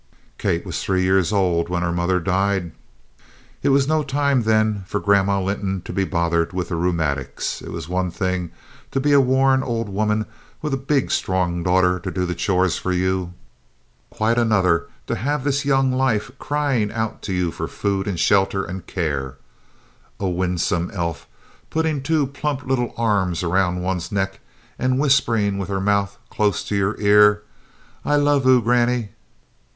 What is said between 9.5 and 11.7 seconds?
old woman with a big strong